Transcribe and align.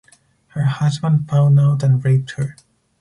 Her 0.47 0.63
husband 0.63 1.29
found 1.29 1.59
out 1.59 1.83
and 1.83 2.03
raped 2.03 2.31
her. 2.31 2.55